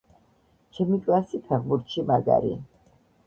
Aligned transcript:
ჩემი 0.77 0.99
კლასი 1.03 1.41
ფეხბურთში 1.49 2.05
მაგარი 2.13 2.55